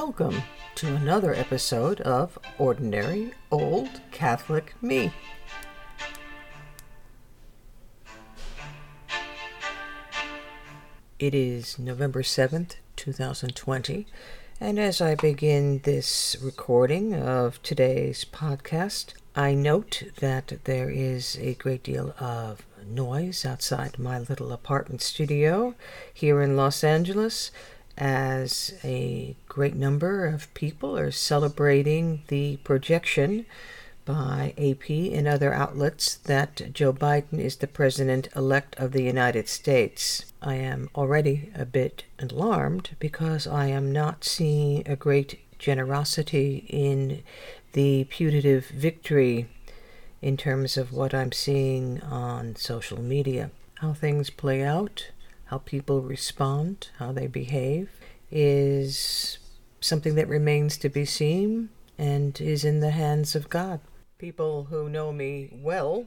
[0.00, 0.44] Welcome
[0.76, 5.12] to another episode of Ordinary Old Catholic Me.
[11.18, 14.06] It is November 7th, 2020,
[14.60, 21.54] and as I begin this recording of today's podcast, I note that there is a
[21.54, 25.74] great deal of noise outside my little apartment studio
[26.14, 27.50] here in Los Angeles
[27.98, 33.44] as a great number of people are celebrating the projection
[34.04, 39.48] by AP and other outlets that Joe Biden is the president elect of the United
[39.48, 40.24] States.
[40.40, 47.22] I am already a bit alarmed because I am not seeing a great generosity in
[47.72, 49.48] the putative victory
[50.22, 53.50] in terms of what I'm seeing on social media.
[53.74, 55.10] How things play out
[55.48, 57.90] how people respond, how they behave,
[58.30, 59.38] is
[59.80, 63.80] something that remains to be seen and is in the hands of God.
[64.18, 66.06] People who know me well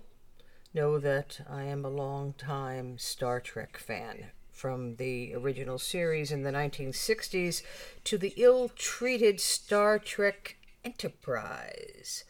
[0.73, 4.28] know that I am a long-time Star Trek fan.
[4.52, 7.64] From the original series in the 1960s
[8.03, 12.26] to the ill treated Star Trek Enterprise.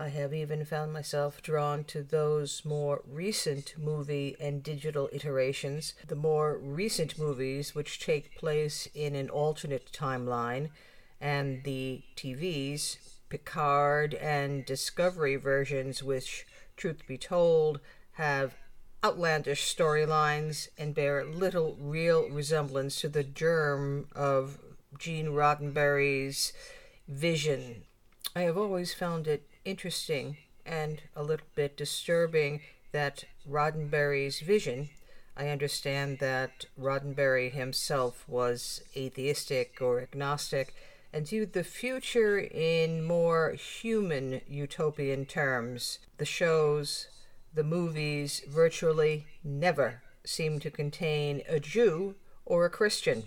[0.00, 6.14] I have even found myself drawn to those more recent movie and digital iterations, the
[6.14, 10.70] more recent movies which take place in an alternate timeline,
[11.20, 16.46] and the TV's Picard and Discovery versions, which,
[16.76, 17.80] truth be told,
[18.12, 18.54] have
[19.02, 24.60] outlandish storylines and bear little real resemblance to the germ of
[24.96, 26.52] Gene Roddenberry's
[27.08, 27.82] vision.
[28.36, 32.60] I have always found it interesting and a little bit disturbing
[32.92, 34.88] that Roddenberry's vision.
[35.36, 40.74] I understand that Roddenberry himself was atheistic or agnostic
[41.12, 45.98] and viewed the future in more human utopian terms.
[46.16, 47.08] The shows,
[47.54, 52.14] the movies virtually never seem to contain a Jew
[52.44, 53.24] or a Christian.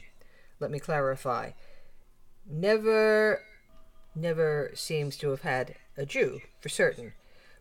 [0.60, 1.52] Let me clarify.
[2.46, 3.42] Never
[4.16, 7.14] never seems to have had a Jew, for certain.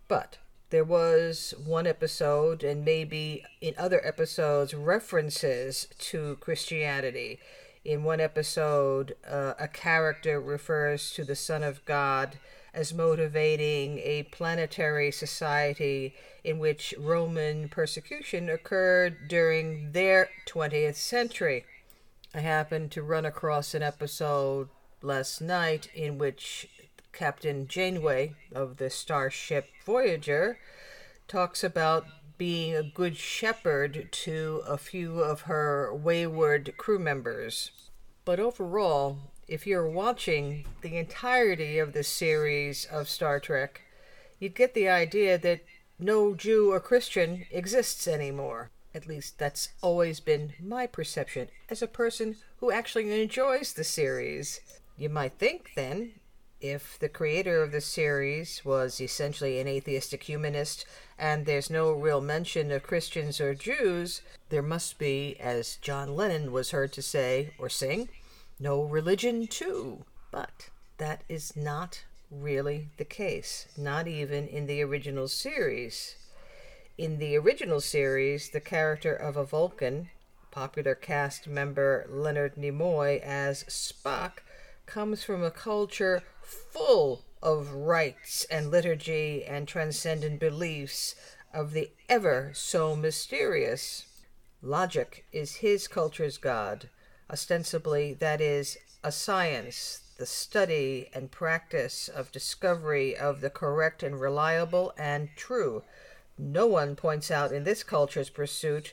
[0.09, 0.39] But
[0.71, 7.39] there was one episode, and maybe in other episodes, references to Christianity.
[7.85, 12.39] In one episode, uh, a character refers to the Son of God
[12.73, 21.65] as motivating a planetary society in which Roman persecution occurred during their 20th century.
[22.33, 24.69] I happened to run across an episode
[25.03, 26.69] last night in which
[27.13, 30.59] Captain Janeway of the starship Voyager
[31.29, 32.07] talks about
[32.39, 37.71] being a good shepherd to a few of her wayward crew members.
[38.25, 43.83] But overall, if you're watching the entirety of the series of Star Trek,
[44.39, 45.65] you'd get the idea that
[45.99, 48.71] no Jew or Christian exists anymore.
[48.95, 54.61] At least that's always been my perception as a person who actually enjoys the series.
[55.01, 56.21] You might think, then,
[56.61, 60.85] if the creator of the series was essentially an atheistic humanist
[61.19, 66.53] and there's no real mention of Christians or Jews, there must be, as John Lennon
[66.53, 68.11] was heard to say or sing,
[68.59, 70.05] no religion too.
[70.31, 70.69] But
[70.99, 76.17] that is not really the case, not even in the original series.
[76.99, 80.11] In the original series, the character of a Vulcan,
[80.51, 84.41] popular cast member Leonard Nimoy as Spock,
[84.91, 91.15] comes from a culture full of rites and liturgy and transcendent beliefs
[91.55, 94.07] of the ever so mysterious.
[94.61, 96.89] Logic is his culture's god.
[97.31, 104.21] Ostensibly, that is a science, the study and practice of discovery of the correct and
[104.21, 105.85] reliable and true.
[106.37, 108.93] No one points out in this culture's pursuit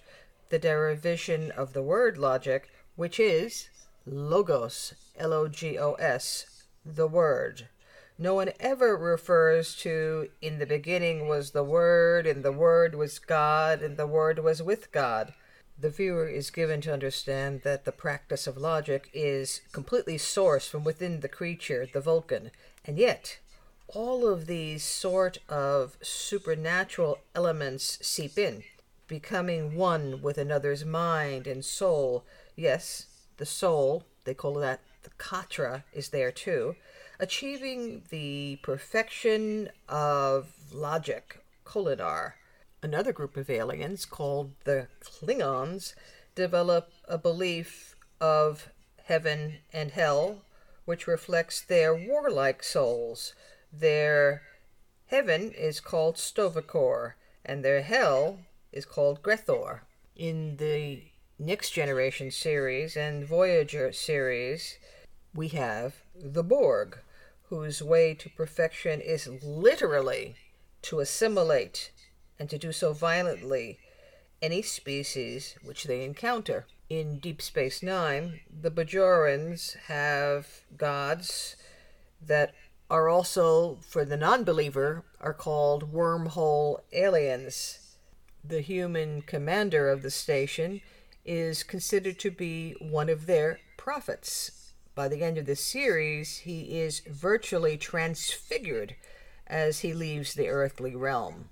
[0.50, 3.70] the derivation of the word logic, which is
[4.08, 7.68] logos, L O G O S, the Word.
[8.18, 13.20] No one ever refers to, in the beginning was the Word, and the Word was
[13.20, 15.34] God, and the Word was with God.
[15.80, 20.84] The viewer is given to understand that the practice of logic is completely sourced from
[20.84, 22.50] within the creature, the Vulcan,
[22.84, 23.38] and yet
[23.88, 28.64] all of these sort of supernatural elements seep in,
[29.08, 32.26] becoming one with another's mind and soul.
[32.56, 33.06] Yes,
[33.38, 36.76] the soul, they call that the katra, is there too,
[37.20, 42.34] achieving the perfection of logic, Kolinahr.
[42.84, 45.96] Another group of aliens called the Klingons
[46.36, 48.70] develop a belief of
[49.06, 50.44] heaven and hell,
[50.86, 53.34] which reflects their warlike souls.
[53.74, 54.44] Their
[55.08, 58.40] heaven is called Sto-vo-kor, and their hell
[58.72, 59.82] is called Gre'thor.
[60.16, 61.04] In the
[61.40, 64.80] Next Generation series and Voyager series,
[65.36, 66.98] we have the Borg,
[67.50, 70.36] whose way to perfection is literally
[70.82, 71.92] to assimilate
[72.40, 73.78] and to do so violently
[74.42, 76.66] any species which they encounter.
[76.90, 81.56] In Deep Space Nine, the Bajorans have gods
[82.20, 82.56] that
[82.90, 87.78] are also, for the non believer, are called wormhole aliens.
[88.44, 90.82] The human commander of the station
[91.28, 94.74] is considered to be one of their prophets.
[94.96, 98.96] By the end of the series, he is virtually transfigured
[99.46, 101.50] as he leaves the earthly realm.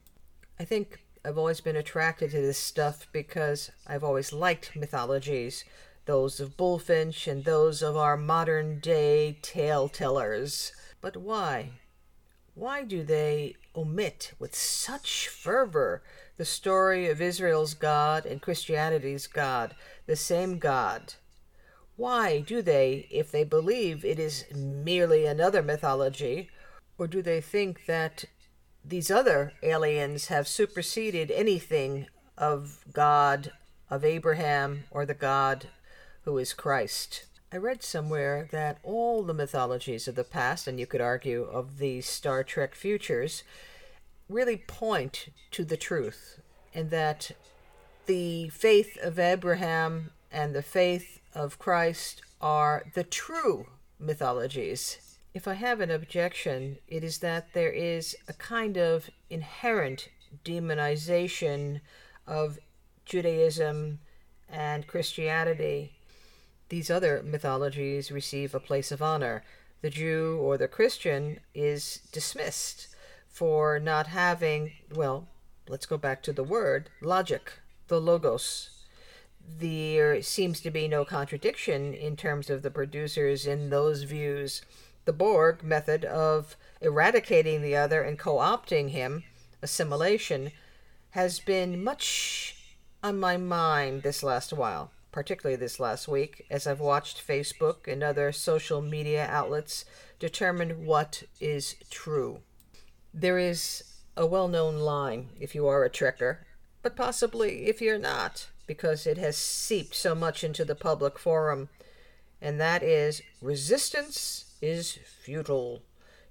[0.59, 5.65] I think I've always been attracted to this stuff because I've always liked mythologies,
[6.05, 10.71] those of Bulfinch and those of our modern day tale tellers.
[11.01, 11.71] But why?
[12.53, 16.03] Why do they omit with such fervor
[16.37, 21.15] the story of Israel's God and Christianity's God, the same God?
[21.95, 26.49] Why do they, if they believe it is merely another mythology,
[26.97, 28.25] or do they think that
[28.83, 33.51] these other aliens have superseded anything of God,
[33.89, 35.69] of Abraham, or the God
[36.23, 37.25] who is Christ.
[37.51, 41.77] I read somewhere that all the mythologies of the past, and you could argue of
[41.77, 43.43] the Star Trek futures,
[44.29, 46.39] really point to the truth,
[46.73, 47.31] and that
[48.05, 53.67] the faith of Abraham and the faith of Christ are the true
[53.99, 55.17] mythologies.
[55.33, 60.09] If I have an objection, it is that there is a kind of inherent
[60.43, 61.81] demonization
[62.25, 62.59] of
[63.05, 63.99] Judaism
[64.49, 65.93] and Christianity.
[66.69, 69.43] These other mythologies receive a place of honor.
[69.81, 72.94] The Jew or the Christian is dismissed
[73.35, 75.27] for not having, well,
[75.67, 77.51] let's go back to the word, logic,
[77.89, 78.69] the logos.
[79.45, 84.61] There seems to be no contradiction in terms of the producers in those views
[85.03, 89.25] the Borg method of eradicating the other and co opting him,
[89.61, 90.51] assimilation,
[91.09, 96.79] has been much on my mind this last while, particularly this last week, as I've
[96.79, 99.83] watched Facebook and other social media outlets
[100.19, 102.39] determine what is true.
[103.17, 103.81] There is
[104.17, 106.39] a well known line if you are a Trekker,
[106.81, 111.69] but possibly if you're not, because it has seeped so much into the public forum,
[112.41, 115.81] and that is resistance is futile.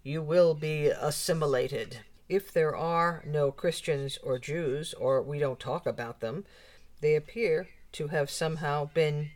[0.02, 2.00] You will be assimilated.
[2.28, 6.44] If there are no Christians or Jews, or we don't talk about them,
[7.00, 9.30] they appear to have somehow been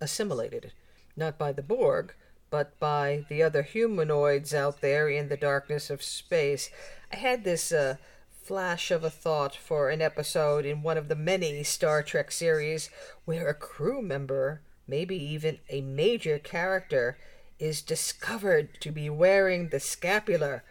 [0.00, 0.72] assimilated.
[1.14, 2.14] Not by the Borg,
[2.50, 6.70] but by the other humanoids out there in the darkness of space.
[7.12, 7.96] I had this uh,
[8.42, 12.90] flash of a thought for an episode in one of the many Star Trek series
[13.24, 17.16] where a crew member, maybe even a major character,
[17.58, 20.64] is discovered to be wearing the scapular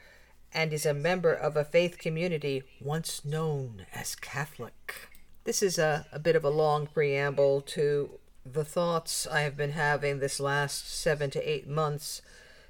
[0.51, 5.09] and is a member of a faith community once known as Catholic.
[5.43, 8.19] This is a, a bit of a long preamble to
[8.53, 12.21] the thoughts I have been having this last seven to eight months,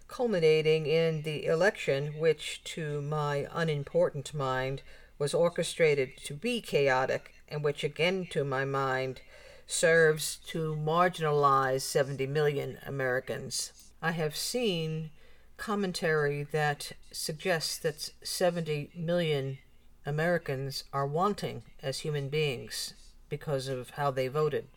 [0.07, 4.81] culminating in the election, which, to my unimportant mind,
[5.17, 9.21] was orchestrated to be chaotic, and which, again, to my mind,
[9.67, 13.71] serves to marginalize 70 million Americans.
[14.01, 15.12] I have seen
[15.57, 19.59] commentary that suggests that 70 million
[20.05, 22.93] Americans are wanting as human beings
[23.27, 24.67] because of how they voted.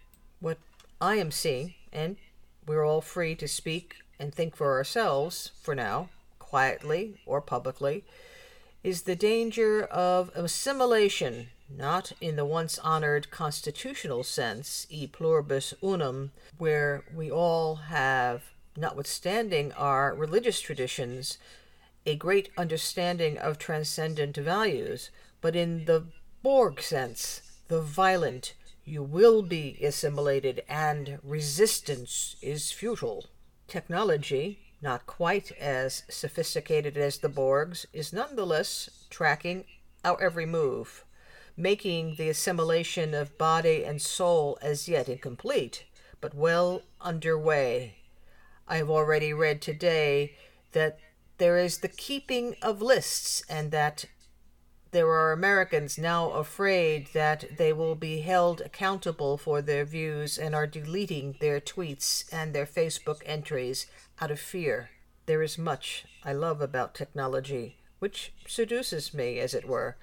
[0.41, 0.59] What
[1.03, 2.17] I am seeing, and
[2.65, 8.05] we're all free to speak and think for ourselves for now, quietly or publicly,
[8.85, 16.31] is the danger of assimilation, not in the once honored constitutional sense, e pluribus unum,
[16.57, 21.37] where we all have notwithstanding our religious traditions,
[22.07, 26.05] a great understanding of transcendent values, but in the
[26.45, 33.27] Borg sense, the violent, you will be assimilated and resistance is futile.
[33.69, 39.65] Technology, not quite as sophisticated as the Borg's, is nonetheless tracking
[40.05, 41.05] our every move,
[41.57, 45.85] making the assimilation of body and soul as yet incomplete,
[46.21, 47.97] but well underway
[48.73, 50.37] I have already read today
[50.73, 50.99] that
[51.39, 54.07] there is the keeping of lists and that
[54.93, 60.55] there are Americans now afraid that they will be held accountable for their views and
[60.55, 63.87] are deleting their tweets and their Facebook entries
[64.21, 64.91] out of fear.
[65.25, 69.97] There is much I love about technology, which seduces me, as it were,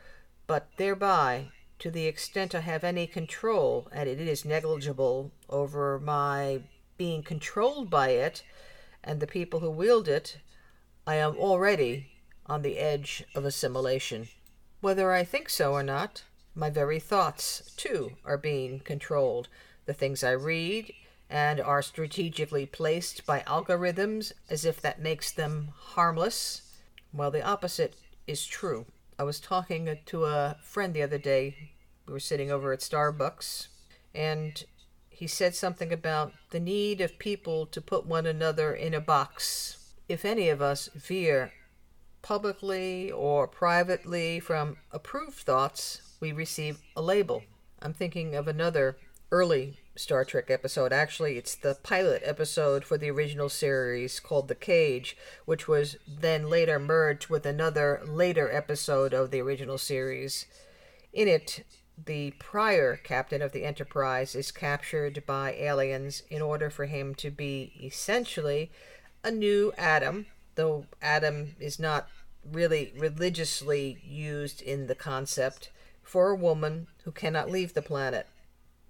[0.47, 6.61] but thereby, to the extent I have any control, and it is negligible, over my
[6.97, 8.43] being controlled by it
[9.03, 10.39] and the people who wield it,
[11.05, 12.07] I am already
[12.47, 14.29] on the edge of assimilation.
[14.81, 16.23] Whether I think so or not,
[16.55, 19.49] my very thoughts, too, are being controlled.
[19.85, 20.93] The things I read
[21.29, 26.61] and are strategically placed by algorithms as if that makes them harmless,
[27.11, 27.95] while the opposite
[28.25, 28.85] is true.
[29.17, 31.71] I was talking to a friend the other day.
[32.07, 33.67] We were sitting over at Starbucks,
[34.15, 34.63] and
[35.09, 39.93] he said something about the need of people to put one another in a box.
[40.07, 41.51] If any of us veer
[42.21, 47.43] publicly or privately from approved thoughts, we receive a label.
[47.81, 48.97] I'm thinking of another
[49.31, 50.93] early Star Trek episode.
[50.93, 56.49] Actually, it's the pilot episode for the original series called The Cage, which was then
[56.49, 60.45] later merged with another later episode of the original series.
[61.11, 61.65] In it,
[62.05, 67.29] the prior captain of the Enterprise is captured by aliens in order for him to
[67.29, 68.71] be essentially
[69.23, 70.27] a new Adam
[70.59, 72.09] though Adam is not
[72.43, 75.69] really religiously used in the concept,
[76.03, 78.27] for a woman who cannot leave the planet.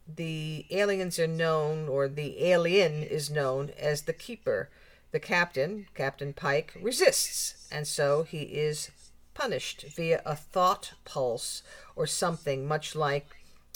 [0.08, 4.72] The aliens are known, or the alien is known, as the Keeper.
[5.12, 8.90] The captain, Captain Pike, resists, and so he is
[9.36, 11.62] punished via a thought pulse
[11.96, 13.28] or something much like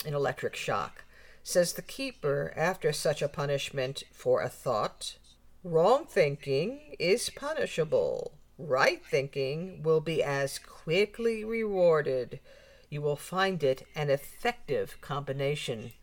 [0.04, 1.04] an electric shock.
[1.44, 5.18] Says the Keeper, after such a punishment for a thought,
[5.66, 8.34] Wrong thinking is punishable.
[8.58, 12.42] Right thinking will be as quickly rewarded.
[12.90, 15.94] You will find it an effective combination.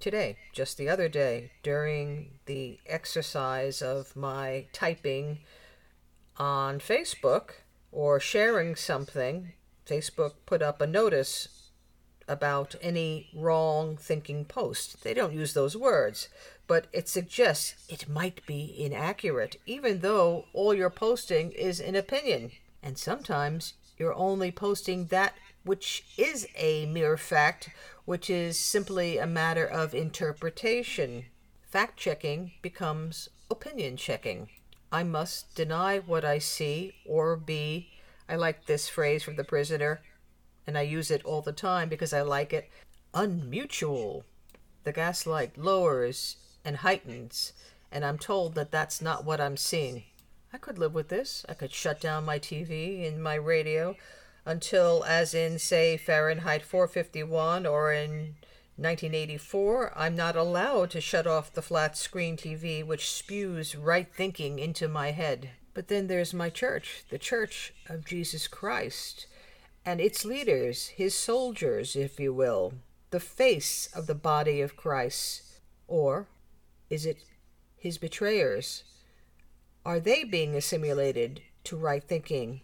[0.00, 5.40] Today, just the other day, during the exercise of my typing
[6.38, 7.50] on Facebook
[7.92, 9.52] or sharing something,
[9.86, 11.48] Facebook put up a notice
[12.28, 15.02] about any wrong thinking post.
[15.04, 16.28] They don't use those words,
[16.66, 22.50] but it suggests it might be inaccurate, even though all you're posting is an opinion.
[22.82, 27.70] And sometimes you're only posting that which is a mere fact,
[28.04, 31.24] which is simply a matter of interpretation.
[31.68, 34.48] Fact checking becomes opinion checking.
[34.92, 37.90] I must deny what I see or be,
[38.28, 40.02] I like this phrase from the prisoner,
[40.66, 42.70] and I use it all the time because I like it,
[43.14, 44.24] unmutual.
[44.84, 47.52] The gaslight lowers and heightens,
[47.90, 50.04] and I'm told that that's not what I'm seeing.
[50.52, 51.44] I could live with this.
[51.48, 53.96] I could shut down my TV and my radio
[54.44, 58.36] until, as in, say, Fahrenheit 451 or in
[58.76, 64.58] 1984, I'm not allowed to shut off the flat screen TV which spews right thinking
[64.58, 65.50] into my head.
[65.74, 69.26] But then there's my church, the Church of Jesus Christ
[69.86, 72.74] and its leaders, his soldiers, if you will,
[73.10, 75.60] the face of the body of Christ?
[75.86, 76.26] Or
[76.90, 77.18] is it
[77.78, 78.82] his betrayers?
[79.84, 82.62] Are they being assimilated to right thinking?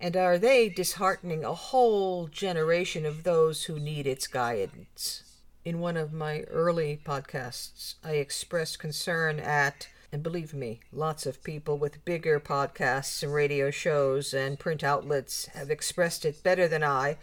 [0.00, 5.24] And are they disheartening a whole generation of those who need its guidance?
[5.66, 11.44] In one of my early podcasts, I expressed concern at and believe me, lots of
[11.44, 16.82] people with bigger podcasts and radio shows and print outlets have expressed it better than
[16.82, 17.18] I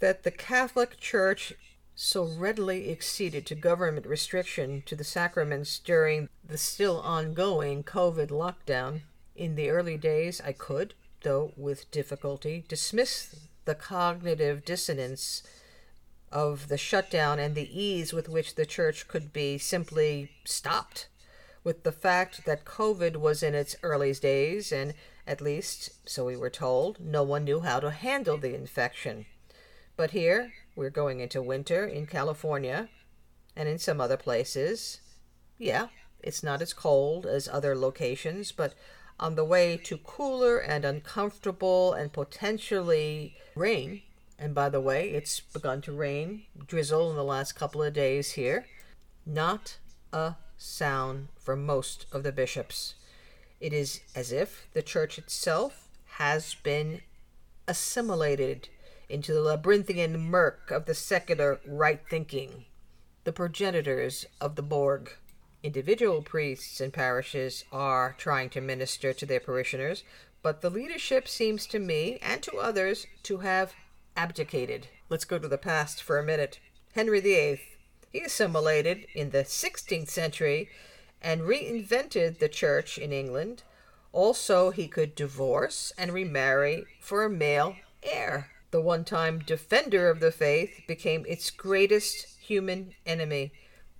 [0.00, 1.54] that the Catholic Church
[1.94, 9.00] so readily acceded to government restriction to the sacraments during the still ongoing COVID lockdown.
[9.34, 15.42] In the early days, I could, though with difficulty, dismiss the cognitive dissonance
[16.30, 21.08] of the shutdown and the ease with which the church could be simply stopped
[21.68, 24.94] with the fact that COVID was in its early days, and
[25.26, 29.26] at least, so we were told, no one knew how to handle the infection.
[29.94, 32.88] But here, we're going into winter in California
[33.54, 35.02] and in some other places.
[35.58, 35.88] Yeah,
[36.20, 38.72] it's not as cold as other locations, but
[39.20, 44.00] on the way to cooler and uncomfortable and potentially rain.
[44.38, 48.32] And by the way, it's begun to rain, drizzle in the last couple of days
[48.32, 48.64] here.
[49.26, 49.76] Not
[50.14, 52.94] a sound for most of the bishops.
[53.60, 55.88] It is as if the church itself
[56.18, 57.00] has been
[57.66, 58.68] assimilated
[59.08, 62.66] into the labyrinthian murk of the secular right thinking,
[63.24, 65.12] the progenitors of the Borg.
[65.62, 70.04] Individual priests and parishes are trying to minister to their parishioners,
[70.42, 73.74] but the leadership seems to me and to others to have
[74.16, 74.88] abdicated.
[75.08, 76.60] Let's go to the past for a minute.
[76.94, 77.60] Henry VIII.
[78.12, 80.68] He assimilated in the 16th century
[81.20, 83.62] and reinvented the church in England.
[84.12, 88.50] Also, he could divorce and remarry for a male heir.
[88.70, 93.52] The one time defender of the faith became its greatest human enemy.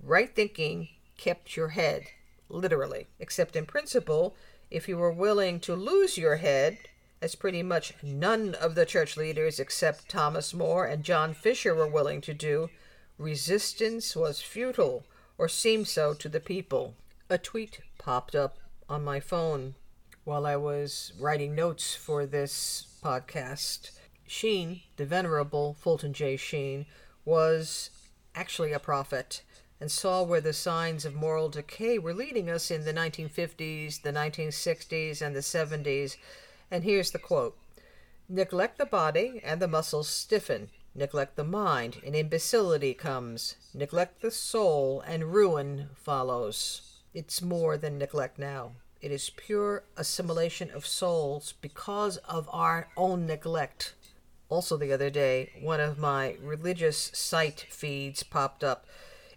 [0.02, 2.04] Right thinking kept your head,
[2.48, 4.36] literally, except in principle,
[4.70, 6.78] if you were willing to lose your head,
[7.20, 11.88] as pretty much none of the church leaders except Thomas More and John Fisher were
[11.88, 12.70] willing to do,
[13.18, 15.04] resistance was futile,
[15.36, 16.94] or seemed so to the people.
[17.28, 18.58] A tweet popped up
[18.88, 19.74] on my phone
[20.24, 23.90] while I was writing notes for this podcast.
[24.26, 26.36] Sheen, the venerable Fulton J.
[26.36, 26.86] Sheen,
[27.24, 27.90] was
[28.34, 29.42] actually a prophet
[29.80, 34.12] and saw where the signs of moral decay were leading us in the 1950s, the
[34.12, 36.16] 1960s, and the 70s.
[36.70, 37.56] And here's the quote
[38.28, 40.68] Neglect the body, and the muscles stiffen.
[40.98, 43.54] Neglect the mind, and imbecility comes.
[43.72, 46.98] Neglect the soul, and ruin follows.
[47.14, 48.72] It's more than neglect now.
[49.00, 53.94] It is pure assimilation of souls because of our own neglect.
[54.48, 58.84] Also, the other day, one of my religious site feeds popped up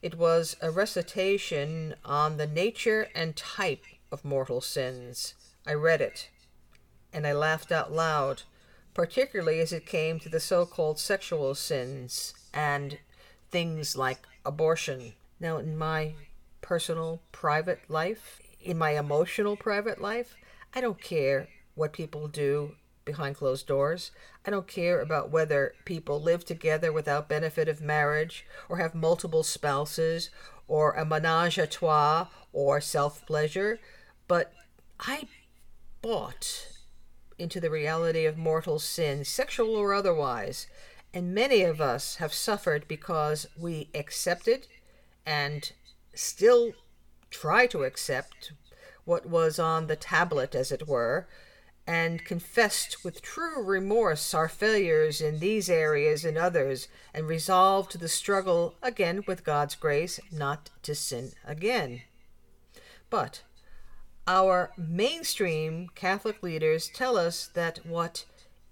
[0.01, 5.35] it was a recitation on the nature and type of mortal sins.
[5.67, 6.29] I read it,
[7.13, 8.41] and I laughed out loud,
[8.93, 12.99] particularly as it came to the so called sexual sins and
[13.49, 15.13] things like abortion.
[15.39, 16.13] Now, in my
[16.61, 20.35] personal private life, in my emotional private life,
[20.73, 24.11] I don't care what people do behind closed doors.
[24.45, 29.43] I don't care about whether people live together without benefit of marriage, or have multiple
[29.43, 30.29] spouses,
[30.67, 33.79] or a menage a trois, or self pleasure,
[34.27, 34.53] but
[34.99, 35.27] I
[36.01, 36.67] bought
[37.41, 40.67] into the reality of mortal sin, sexual or otherwise,
[41.13, 44.67] and many of us have suffered because we accepted
[45.25, 45.71] and
[46.13, 46.73] still
[47.29, 48.53] try to accept
[49.03, 51.27] what was on the tablet, as it were,
[51.87, 57.97] and confessed with true remorse our failures in these areas and others, and resolved to
[57.97, 62.03] the struggle again with God's grace not to sin again.
[63.09, 63.41] But
[64.31, 68.23] our mainstream Catholic leaders tell us that what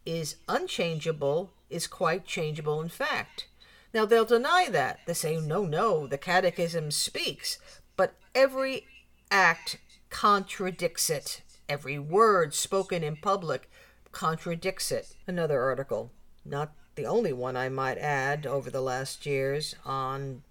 [0.05, 3.49] is unchangeable is quite changeable in fact.
[3.93, 5.01] Now they'll deny that.
[5.05, 7.59] They say, no, no, the Catechism speaks,
[7.97, 8.87] but every
[9.29, 11.41] act contradicts it.
[11.67, 13.69] Every word spoken in public
[14.13, 15.13] contradicts it.
[15.27, 16.13] Another article,
[16.45, 20.43] not the only one I might add over the last years, on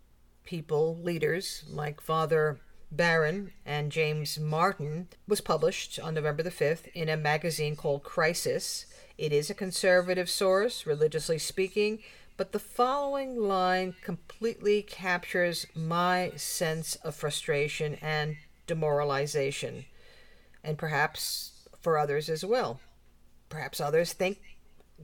[0.45, 7.09] people, leaders like Father Barron and James Martin, was published on November the 5th in
[7.09, 8.87] a magazine called Crisis.
[9.17, 12.01] It is a conservative source, religiously speaking,
[12.37, 19.85] but the following line completely captures my sense of frustration and demoralization
[20.65, 22.81] and perhaps for others as well.
[23.49, 24.39] Perhaps others think,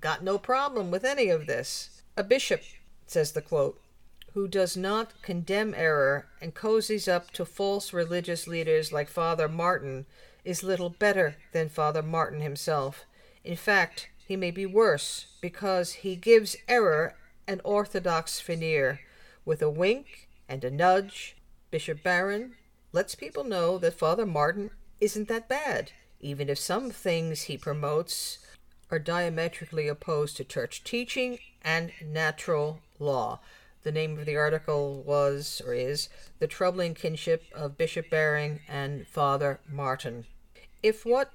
[0.01, 2.03] got no problem with any of this.
[2.16, 2.62] A bishop,
[3.07, 3.81] says the quote,
[4.35, 10.07] who does not condemn error and cozies up to false religious leaders like Father Martin
[10.44, 13.05] is little better than Father Martin himself.
[13.44, 17.14] In fact, he may be worse because he gives error
[17.47, 19.01] an orthodox veneer.
[19.44, 21.37] With a wink and a nudge,
[21.70, 22.55] Bishop Barron
[22.92, 24.70] lets people know that Father Martin
[25.01, 28.38] isn't that bad, even if some things he promotes
[28.90, 33.38] are diametrically opposed to church teaching and natural law.
[33.85, 39.07] The name of the article was, or is, The Troubling Kinship of Bishop Barron and
[39.07, 40.25] Father Martin.
[40.83, 41.33] If what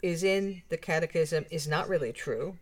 [0.00, 2.58] is in the Catechism is not really true,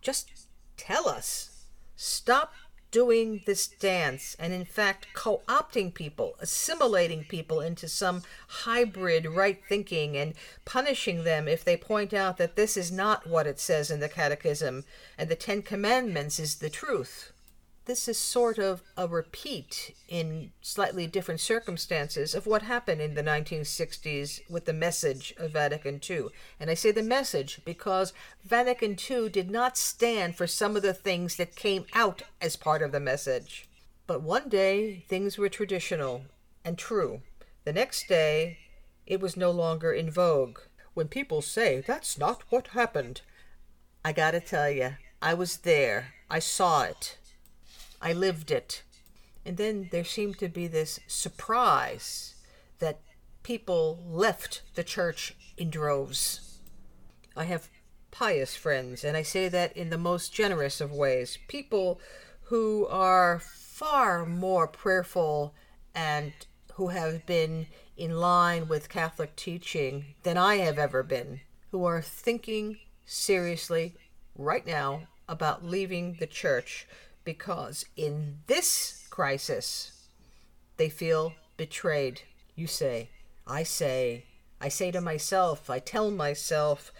[0.00, 0.32] just
[0.76, 1.66] tell us.
[1.94, 2.54] Stop
[2.90, 9.60] doing this dance and, in fact, co opting people, assimilating people into some hybrid right
[9.68, 13.92] thinking and punishing them if they point out that this is not what it says
[13.92, 14.84] in the Catechism
[15.16, 17.31] and the Ten Commandments is the truth
[17.84, 23.22] this is sort of a repeat in slightly different circumstances of what happened in the
[23.22, 26.26] 1960s with the message of Vatican II.
[26.60, 28.12] And I say the message because
[28.44, 32.82] Vatican II did not stand for some of the things that came out as part
[32.82, 33.68] of the message.
[34.06, 36.22] But one day things were traditional
[36.64, 37.22] and true.
[37.64, 38.58] The next day
[39.06, 40.60] it was no longer in vogue.
[40.94, 43.22] When people say, that's not what happened,
[44.04, 46.14] I gotta tell you, I was there.
[46.30, 47.18] I saw it.
[48.02, 48.82] I lived it.
[49.46, 52.34] And then there seemed to be this surprise
[52.80, 53.00] that
[53.42, 56.58] people left the church in droves.
[57.36, 57.68] I have
[58.10, 61.38] pious friends, and I say that in the most generous of ways.
[61.48, 62.00] People
[62.42, 65.54] who are far more prayerful
[65.94, 66.32] and
[66.74, 72.02] who have been in line with Catholic teaching than I have ever been, who are
[72.02, 73.94] thinking seriously
[74.36, 76.86] right now about leaving the church
[77.24, 80.06] because in this crisis
[80.76, 82.22] they feel betrayed.
[82.54, 83.10] You say,
[83.46, 84.24] I say,
[84.60, 86.92] I say to myself, I tell myself,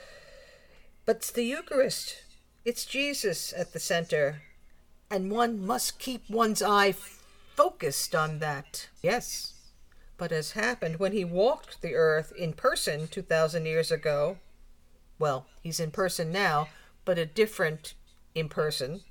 [1.05, 2.23] but it's the Eucharist.
[2.65, 4.43] It's Jesus at the center.
[5.11, 6.95] And one must keep one's eye
[7.55, 8.89] focused on that.
[9.03, 9.55] Yes.
[10.17, 14.39] But as happened when he walked the earth in person 2,000 years ago,
[15.19, 16.69] well, he's in person now,
[17.05, 17.95] but a different
[18.35, 19.03] in person.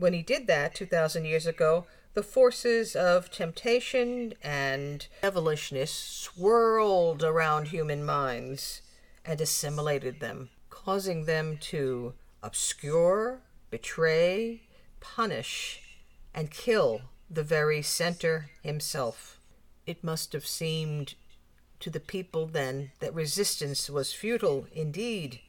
[0.00, 1.84] When he did that 2,000 years ago,
[2.14, 8.80] the forces of temptation and devilishness swirled around human minds
[9.26, 14.62] and assimilated them, causing them to obscure, betray,
[15.00, 15.82] punish,
[16.32, 19.38] and kill the very center himself.
[19.84, 21.14] It must have seemed
[21.80, 25.40] to the people then that resistance was futile indeed.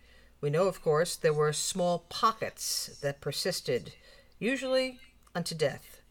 [0.42, 3.94] We know, of course, there were small pockets that persisted,
[4.42, 5.00] usually
[5.36, 6.02] unto death.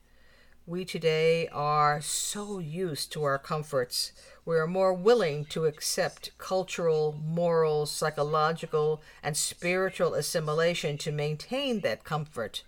[0.64, 4.12] We today are so used to our comforts.
[4.44, 12.04] We are more willing to accept cultural, moral, psychological, and spiritual assimilation to maintain that
[12.04, 12.62] comfort.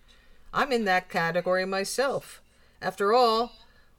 [0.53, 2.43] I'm in that category myself.
[2.81, 3.53] After all,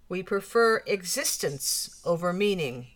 [0.09, 2.87] we prefer existence over meaning.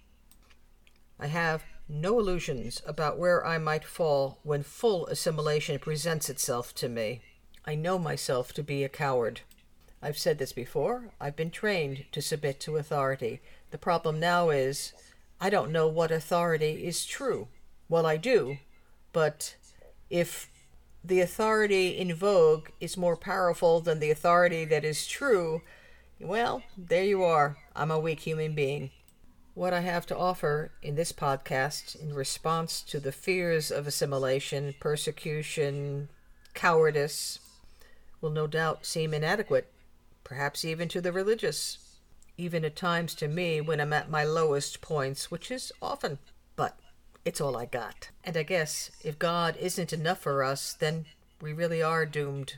[1.18, 6.90] I have no illusions about where I might fall when full assimilation presents itself to
[6.90, 7.22] me.
[7.68, 9.42] I know myself to be a coward.
[10.02, 11.10] I've said this before.
[11.20, 13.42] I've been trained to submit to authority.
[13.72, 14.94] The problem now is
[15.42, 17.50] I don't know what authority is true.
[17.90, 18.60] Well, I do,
[19.12, 19.58] but
[20.10, 20.50] if
[21.04, 25.62] the authority in vogue is more powerful than the authority that is true,
[26.22, 27.58] well, there you are.
[27.76, 28.92] I'm a weak human being.
[29.56, 34.74] What I have to offer in this podcast in response to the fears of assimilation,
[34.80, 36.08] persecution,
[36.54, 37.40] cowardice
[38.22, 39.72] will no doubt seem inadequate
[40.28, 41.78] perhaps even to the religious,
[42.38, 46.20] even at times to me when I'm at my lowest points, which is often.
[46.58, 46.78] But
[47.24, 48.10] it's all I got.
[48.26, 51.06] And I guess if God isn't enough for us, then
[51.40, 52.58] we really are doomed.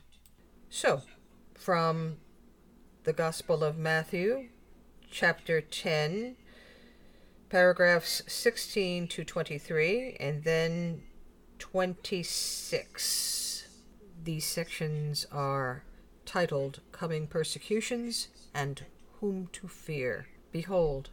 [0.67, 1.03] So,
[1.53, 2.17] from
[3.03, 4.49] the Gospel of Matthew,
[5.11, 6.37] chapter 10,
[7.49, 11.03] paragraphs 16 to 23, and then
[11.59, 13.48] 26.
[14.21, 15.83] These sections are
[16.25, 18.83] titled Coming Persecutions and
[19.21, 20.27] Whom to Fear.
[20.51, 21.09] Behold,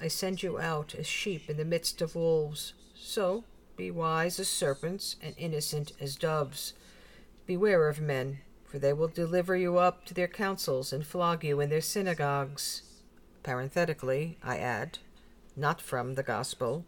[0.00, 2.74] I send you out as sheep in the midst of wolves.
[2.96, 3.44] So
[3.76, 6.74] be wise as serpents and innocent as doves.
[7.46, 11.60] Beware of men, for they will deliver you up to their councils and flog you
[11.60, 12.82] in their synagogues.
[13.44, 14.98] Parenthetically, I add,
[15.56, 16.84] not from the gospel,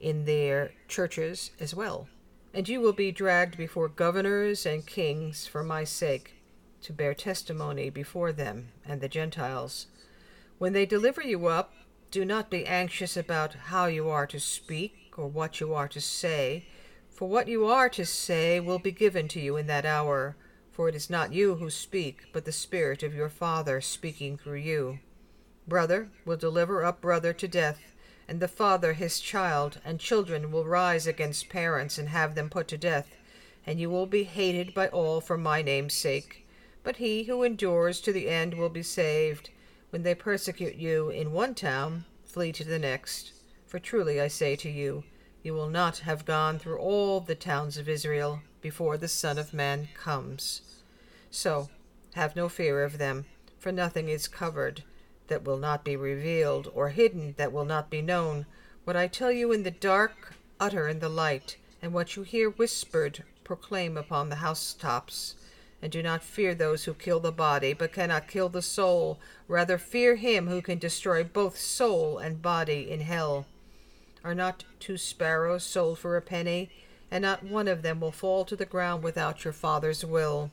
[0.00, 2.08] in their churches as well.
[2.56, 6.36] And you will be dragged before governors and kings for my sake
[6.80, 9.88] to bear testimony before them and the Gentiles.
[10.56, 11.74] When they deliver you up,
[12.10, 16.00] do not be anxious about how you are to speak or what you are to
[16.00, 16.64] say,
[17.10, 20.34] for what you are to say will be given to you in that hour.
[20.72, 24.60] For it is not you who speak, but the Spirit of your Father speaking through
[24.60, 25.00] you.
[25.68, 27.92] Brother will deliver up brother to death,
[28.28, 32.66] and the father his child, and children will rise against parents and have them put
[32.68, 33.16] to death,
[33.64, 36.46] and you will be hated by all for my name's sake.
[36.82, 39.50] But he who endures to the end will be saved.
[39.90, 43.32] When they persecute you in one town, flee to the next.
[43.66, 45.04] For truly I say to you,
[45.42, 49.54] you will not have gone through all the towns of Israel before the Son of
[49.54, 50.62] Man comes.
[51.30, 51.68] So,
[52.14, 53.26] have no fear of them,
[53.58, 54.82] for nothing is covered
[55.28, 58.46] that will not be revealed, or hidden that will not be known.
[58.84, 62.50] What I tell you in the dark, utter in the light, and what you hear
[62.50, 65.34] whispered, proclaim upon the housetops
[65.82, 69.18] and do not fear those who kill the body, but cannot kill the soul.
[69.46, 73.46] Rather fear him who can destroy both soul and body in hell.
[74.24, 76.70] Are not two sparrows sold for a penny?
[77.10, 80.50] And not one of them will fall to the ground without your Father's will.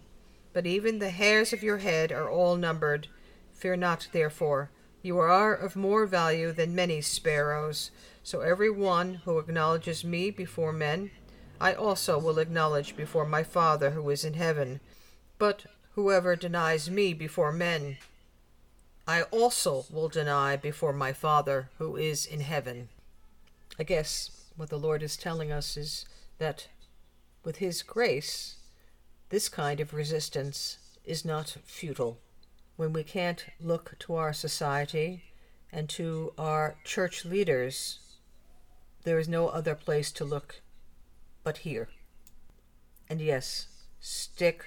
[0.51, 3.07] But even the hairs of your head are all numbered.
[3.63, 4.71] Fear not, therefore.
[5.01, 7.91] You are of more value than many sparrows.
[8.21, 11.11] So every one who acknowledges me before men,
[11.61, 14.81] I also will acknowledge before my Father who is in heaven.
[15.37, 17.99] But whoever denies me before men,
[19.07, 22.89] I also will deny before my Father who is in heaven.
[23.79, 26.05] I guess what the Lord is telling us is
[26.37, 26.67] that
[27.45, 28.57] with His grace,
[29.29, 32.19] this kind of resistance is not futile.
[32.75, 35.23] When we can't look to our society
[35.71, 37.99] and to our church leaders,
[39.03, 40.61] there is no other place to look
[41.43, 41.89] but here.
[43.09, 43.67] And yes,
[43.99, 44.65] stick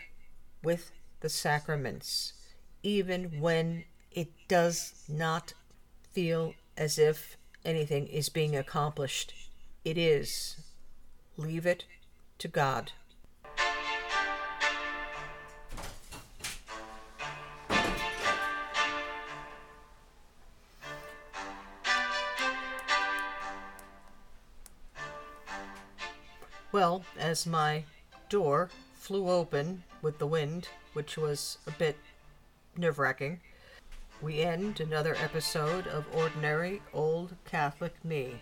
[0.63, 2.35] with the sacraments,
[2.83, 5.55] even when it does not
[6.13, 9.35] feel as if anything is being accomplished.
[9.85, 10.57] It is.
[11.37, 11.85] Leave it
[12.39, 12.93] to God.
[26.87, 27.83] Well, as my
[28.29, 31.97] door flew open with the wind, which was a bit
[32.77, 33.41] nerve wracking,
[34.23, 38.41] we end another episode of Ordinary Old Catholic Me.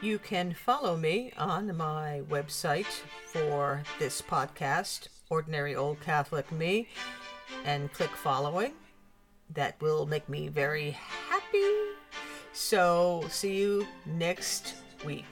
[0.00, 6.86] You can follow me on my website for this podcast, Ordinary Old Catholic Me,
[7.64, 8.74] and click following.
[9.50, 11.66] That will make me very happy.
[12.52, 15.24] So, see you next week.